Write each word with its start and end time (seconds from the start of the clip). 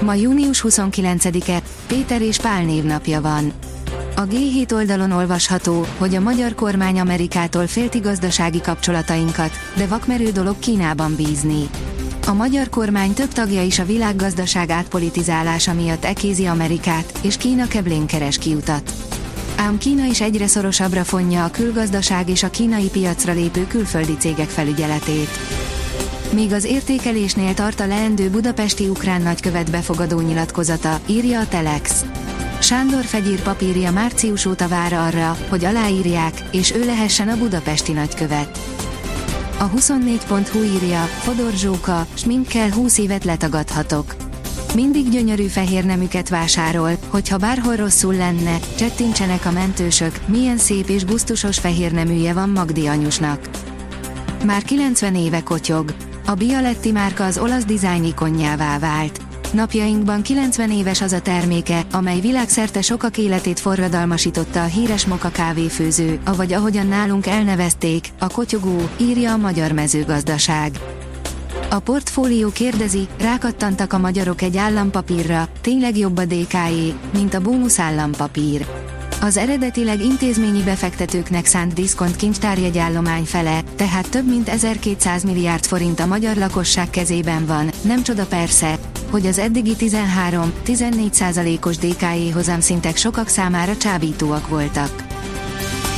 Ma 0.00 0.14
június 0.14 0.64
29-e, 0.68 1.62
Péter 1.86 2.22
és 2.22 2.36
Pál 2.36 2.62
névnapja 2.62 3.20
van. 3.20 3.52
A 4.16 4.26
G7 4.26 4.72
oldalon 4.72 5.10
olvasható, 5.10 5.86
hogy 5.98 6.14
a 6.14 6.20
magyar 6.20 6.54
kormány 6.54 7.00
Amerikától 7.00 7.66
félti 7.66 7.98
gazdasági 7.98 8.60
kapcsolatainkat, 8.60 9.50
de 9.76 9.86
vakmerő 9.86 10.30
dolog 10.30 10.58
Kínában 10.58 11.14
bízni. 11.16 11.68
A 12.26 12.32
magyar 12.32 12.68
kormány 12.68 13.12
több 13.12 13.32
tagja 13.32 13.62
is 13.62 13.78
a 13.78 13.84
világgazdaság 13.84 14.70
átpolitizálása 14.70 15.74
miatt 15.74 16.04
ekézi 16.04 16.46
Amerikát, 16.46 17.18
és 17.22 17.36
Kína 17.36 17.68
keblén 17.68 18.06
keres 18.06 18.38
kiutat. 18.38 18.92
Ám 19.56 19.78
Kína 19.78 20.04
is 20.04 20.20
egyre 20.20 20.46
szorosabbra 20.46 21.04
fonja 21.04 21.44
a 21.44 21.50
külgazdaság 21.50 22.28
és 22.28 22.42
a 22.42 22.50
kínai 22.50 22.88
piacra 22.88 23.32
lépő 23.32 23.66
külföldi 23.66 24.16
cégek 24.16 24.48
felügyeletét. 24.48 25.28
Míg 26.36 26.52
az 26.52 26.64
értékelésnél 26.64 27.54
tart 27.54 27.80
a 27.80 27.86
leendő 27.86 28.30
budapesti 28.30 28.88
ukrán 28.88 29.22
nagykövet 29.22 29.70
befogadó 29.70 30.20
nyilatkozata, 30.20 31.00
írja 31.06 31.40
a 31.40 31.48
Telex. 31.48 32.04
Sándor 32.60 33.04
Fegyír 33.04 33.42
papírja 33.42 33.92
március 33.92 34.46
óta 34.46 34.68
vár 34.68 34.92
arra, 34.92 35.36
hogy 35.48 35.64
aláírják, 35.64 36.44
és 36.52 36.74
ő 36.74 36.84
lehessen 36.84 37.28
a 37.28 37.36
budapesti 37.36 37.92
nagykövet. 37.92 38.58
A 39.58 39.70
24.hu 39.70 40.62
írja, 40.62 40.98
Fodor 40.98 41.52
Zsóka, 41.52 42.06
sminkkel 42.14 42.72
20 42.72 42.98
évet 42.98 43.24
letagadhatok. 43.24 44.14
Mindig 44.74 45.08
gyönyörű 45.08 45.46
fehér 45.46 45.84
nemüket 45.84 46.28
vásárol, 46.28 46.92
hogyha 47.08 47.36
bárhol 47.36 47.76
rosszul 47.76 48.14
lenne, 48.14 48.58
csettintsenek 48.78 49.46
a 49.46 49.50
mentősök, 49.50 50.20
milyen 50.26 50.58
szép 50.58 50.88
és 50.88 51.04
gusztusos 51.04 51.58
fehér 51.58 51.92
neműje 51.92 52.32
van 52.32 52.48
Magdi 52.48 52.86
anyusnak. 52.86 53.48
Már 54.44 54.62
90 54.62 55.14
éve 55.14 55.42
kotyog. 55.42 55.94
A 56.28 56.34
Bialetti 56.34 56.90
márka 56.90 57.24
az 57.24 57.38
olasz 57.38 57.64
dizájn 57.64 58.04
ikonjává 58.04 58.78
vált. 58.78 59.20
Napjainkban 59.52 60.22
90 60.22 60.70
éves 60.70 61.00
az 61.00 61.12
a 61.12 61.20
terméke, 61.20 61.82
amely 61.92 62.20
világszerte 62.20 62.82
sokak 62.82 63.18
életét 63.18 63.60
forradalmasította 63.60 64.62
a 64.62 64.66
híres 64.66 65.06
moka 65.06 65.28
kávéfőző, 65.28 66.20
avagy 66.24 66.52
ahogyan 66.52 66.86
nálunk 66.86 67.26
elnevezték, 67.26 68.08
a 68.18 68.26
kotyogó, 68.28 68.88
írja 68.96 69.32
a 69.32 69.36
magyar 69.36 69.72
mezőgazdaság. 69.72 70.78
A 71.70 71.78
portfólió 71.78 72.50
kérdezi, 72.50 73.08
rákattantak 73.20 73.92
a 73.92 73.98
magyarok 73.98 74.42
egy 74.42 74.56
állampapírra, 74.56 75.48
tényleg 75.60 75.98
jobb 75.98 76.16
a 76.16 76.24
DKE, 76.24 76.68
mint 77.12 77.34
a 77.34 77.40
bónusz 77.40 77.78
állampapír. 77.78 78.66
Az 79.26 79.36
eredetileg 79.36 80.02
intézményi 80.02 80.62
befektetőknek 80.62 81.46
szánt 81.46 81.72
diszkont 81.72 82.16
kincstárjegyállomány 82.16 83.24
fele, 83.24 83.60
tehát 83.76 84.10
több 84.10 84.28
mint 84.28 84.48
1200 84.48 85.24
milliárd 85.24 85.64
forint 85.64 86.00
a 86.00 86.06
magyar 86.06 86.36
lakosság 86.36 86.90
kezében 86.90 87.46
van, 87.46 87.70
nem 87.82 88.02
csoda 88.02 88.26
persze, 88.26 88.78
hogy 89.10 89.26
az 89.26 89.38
eddigi 89.38 89.74
13-14 89.78 91.12
százalékos 91.12 91.76
DKE 91.76 92.32
hozamszintek 92.32 92.96
sokak 92.96 93.28
számára 93.28 93.76
csábítóak 93.76 94.48
voltak. 94.48 95.04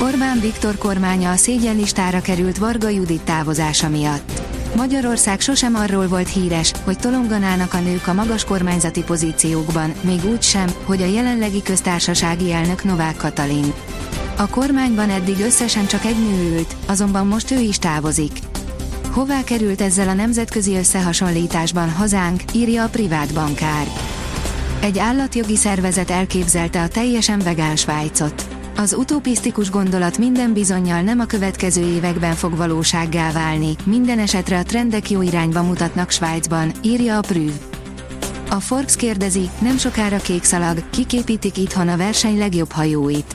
Orbán 0.03 0.41
Viktor 0.41 0.79
kormánya 0.79 1.31
a 1.31 1.37
szégyenlistára 1.37 2.21
került 2.21 2.59
Varga 2.59 2.89
Judit 2.89 3.23
távozása 3.23 3.89
miatt. 3.89 4.48
Magyarország 4.79 5.41
sosem 5.41 5.75
arról 5.75 6.07
volt 6.07 6.29
híres, 6.29 6.73
hogy 6.85 6.99
tolonganának 6.99 7.75
a 7.75 7.81
nők 7.81 8.07
a 8.07 8.13
magas 8.13 8.45
kormányzati 8.45 9.03
pozíciókban, 9.03 9.93
még 10.01 10.25
úgy 10.25 10.43
sem, 10.43 10.69
hogy 10.85 11.03
a 11.03 11.07
jelenlegi 11.07 11.63
köztársasági 11.63 12.53
elnök 12.53 12.85
Novák 12.85 13.17
Katalin. 13.17 13.73
A 14.37 14.49
kormányban 14.49 15.11
eddig 15.11 15.41
összesen 15.41 15.87
csak 15.87 16.05
egy 16.05 16.19
nő 16.19 16.57
ült, 16.57 16.77
azonban 16.87 17.27
most 17.27 17.51
ő 17.51 17.59
is 17.59 17.79
távozik. 17.79 18.39
Hová 19.11 19.45
került 19.45 19.81
ezzel 19.81 20.09
a 20.09 20.15
nemzetközi 20.15 20.77
összehasonlításban 20.77 21.91
hazánk, 21.91 22.43
írja 22.55 22.85
a 22.85 22.89
privát 22.89 23.35
bankár. 23.35 23.87
Egy 24.81 24.99
állatjogi 24.99 25.57
szervezet 25.57 26.11
elképzelte 26.11 26.83
a 26.83 26.89
teljesen 26.89 27.39
vegán 27.39 27.77
Svájcot. 27.77 28.48
Az 28.81 28.93
utopisztikus 28.95 29.71
gondolat 29.71 30.19
minden 30.19 30.53
bizonyal 30.53 31.01
nem 31.01 31.21
a 31.21 31.25
következő 31.25 31.83
években 31.83 32.35
fog 32.35 32.57
valósággá 32.57 33.33
válni, 33.33 33.77
minden 33.85 34.19
esetre 34.19 34.59
a 34.59 34.63
trendek 34.63 35.11
jó 35.11 35.23
irányba 35.23 35.63
mutatnak 35.63 36.11
Svájcban, 36.11 36.73
írja 36.83 37.17
a 37.17 37.21
Prüv. 37.21 37.53
A 38.51 38.61
Forbes 38.61 38.97
kérdezi, 38.97 39.51
nem 39.61 39.77
sokára 39.79 40.17
kékszalag, 40.17 40.91
kiképítik 40.91 41.57
itthon 41.57 41.89
a 41.89 41.97
verseny 41.97 42.39
legjobb 42.39 42.71
hajóit. 42.71 43.35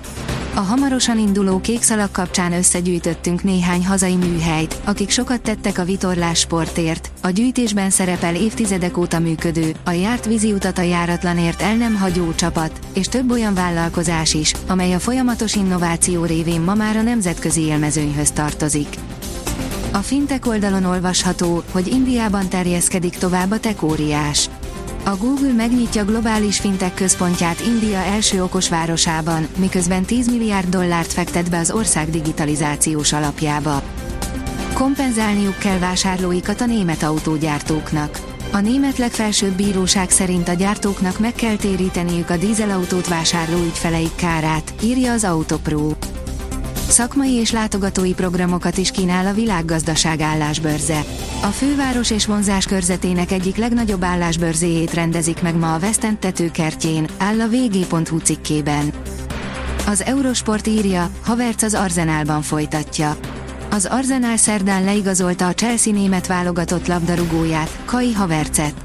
A 0.56 0.60
hamarosan 0.60 1.20
induló 1.20 1.62
kékszalag 1.62 2.12
kapcsán 2.12 2.54
összegyűjtöttünk 2.54 3.44
néhány 3.44 3.86
hazai 3.86 4.16
műhelyt, 4.16 4.82
akik 4.84 5.10
sokat 5.10 5.42
tettek 5.42 5.78
a 5.78 5.84
vitorlás 5.84 6.40
sportért, 6.40 7.12
a 7.22 7.30
gyűjtésben 7.30 7.90
szerepel 7.90 8.36
évtizedek 8.36 8.98
óta 8.98 9.20
működő, 9.20 9.76
a 9.84 9.92
járt 9.92 10.26
utat 10.44 10.78
a 10.78 10.82
járatlanért 10.82 11.62
el 11.62 11.76
nem 11.76 11.96
hagyó 11.96 12.34
csapat, 12.36 12.80
és 12.94 13.08
több 13.08 13.32
olyan 13.32 13.54
vállalkozás 13.54 14.34
is, 14.34 14.54
amely 14.68 14.94
a 14.94 15.00
folyamatos 15.00 15.56
innováció 15.56 16.26
révén 16.26 16.62
ma 16.62 16.74
már 16.74 16.96
a 16.96 17.02
nemzetközi 17.02 17.62
élmezőnyhöz 17.62 18.32
tartozik. 18.32 18.88
A 19.92 19.98
fintek 19.98 20.46
oldalon 20.46 20.84
olvasható, 20.84 21.64
hogy 21.72 21.88
Indiában 21.88 22.50
terjeszkedik 22.50 23.18
tovább 23.18 23.52
a 23.52 23.60
tekóriás. 23.60 24.50
A 25.06 25.18
Google 25.18 25.54
megnyitja 25.54 26.06
globális 26.06 26.60
fintek 26.60 26.94
központját 26.94 27.60
India 27.60 27.98
első 27.98 28.44
okosvárosában, 28.44 29.48
miközben 29.58 30.04
10 30.04 30.30
milliárd 30.30 30.70
dollárt 30.70 31.14
fektet 31.14 31.50
be 31.50 31.58
az 31.58 31.72
ország 31.72 32.10
digitalizációs 32.10 33.14
alapjába. 33.14 33.82
Kompenzálniuk 34.74 35.58
kell 35.58 35.78
vásárlóikat 35.78 36.62
a 36.62 36.66
német 36.66 37.04
autógyártóknak. 37.04 38.20
A 38.52 38.60
német 38.60 38.98
legfelsőbb 38.98 39.54
bíróság 39.54 40.10
szerint 40.10 40.48
a 40.48 40.54
gyártóknak 40.54 41.20
meg 41.20 41.34
kell 41.34 41.56
téríteniük 41.56 42.30
a 42.30 42.38
dízelautót 42.38 43.08
vásárló 43.08 43.58
ügyfeleik 43.58 44.16
kárát, 44.16 44.74
írja 44.82 45.12
az 45.12 45.24
Autopro. 45.24 45.92
Szakmai 46.94 47.32
és 47.32 47.52
látogatói 47.52 48.14
programokat 48.14 48.78
is 48.78 48.92
kínál 48.92 49.28
a 49.28 49.34
világgazdaság 49.34 50.22
állásbörze. 50.22 51.04
A 51.42 51.48
főváros 51.48 52.12
és 52.12 52.26
vonzás 52.26 52.66
körzetének 52.66 53.32
egyik 53.32 53.56
legnagyobb 53.56 54.04
állásbörzéjét 54.04 54.94
rendezik 54.94 55.42
meg 55.42 55.56
ma 55.56 55.74
a 55.74 55.78
West 55.78 56.04
End 56.04 56.18
tetőkertjén, 56.18 57.08
áll 57.18 57.42
a 57.42 57.48
vg.hu 57.48 58.18
cikkében. 58.18 58.94
Az 59.88 60.04
Eurosport 60.04 60.68
írja, 60.68 61.10
Havertz 61.24 61.64
az 61.64 61.74
Arzenálban 61.74 62.42
folytatja. 62.42 63.18
Az 63.72 63.86
Arzenál 63.86 64.38
szerdán 64.38 64.84
leigazolta 64.84 65.48
a 65.48 65.54
Chelsea 65.54 65.94
német 65.94 66.28
válogatott 66.28 66.88
labdarúgóját, 66.88 67.80
Kai 67.86 68.14
Havertzet. 68.14 68.83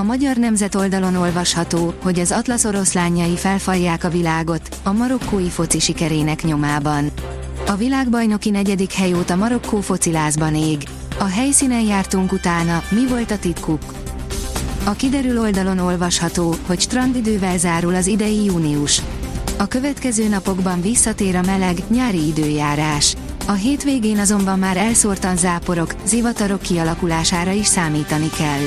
A 0.00 0.02
magyar 0.02 0.36
nemzet 0.36 0.74
oldalon 0.74 1.16
olvasható, 1.16 1.94
hogy 2.02 2.18
az 2.18 2.30
Atlasz 2.32 2.64
oroszlányai 2.64 3.36
felfalják 3.36 4.04
a 4.04 4.08
világot, 4.08 4.80
a 4.82 4.92
marokkói 4.92 5.48
foci 5.48 5.78
sikerének 5.78 6.42
nyomában. 6.42 7.10
A 7.66 7.74
világbajnoki 7.74 8.50
negyedik 8.50 8.92
hely 8.92 9.12
óta 9.14 9.36
Marokkó 9.36 9.80
focilázban 9.80 10.54
ég. 10.54 10.82
A 11.18 11.24
helyszínen 11.24 11.80
jártunk 11.80 12.32
utána, 12.32 12.82
mi 12.90 13.06
volt 13.06 13.30
a 13.30 13.38
titkuk? 13.38 13.82
A 14.84 14.92
kiderül 14.92 15.40
oldalon 15.40 15.78
olvasható, 15.78 16.54
hogy 16.66 16.80
strandidővel 16.80 17.58
zárul 17.58 17.94
az 17.94 18.06
idei 18.06 18.44
június. 18.44 19.02
A 19.58 19.66
következő 19.66 20.28
napokban 20.28 20.80
visszatér 20.80 21.36
a 21.36 21.42
meleg, 21.42 21.76
nyári 21.88 22.26
időjárás. 22.26 23.16
A 23.46 23.52
hétvégén 23.52 24.18
azonban 24.18 24.58
már 24.58 24.76
elszórtan 24.76 25.36
záporok, 25.36 25.94
zivatarok 26.04 26.60
kialakulására 26.60 27.50
is 27.50 27.66
számítani 27.66 28.30
kell. 28.30 28.66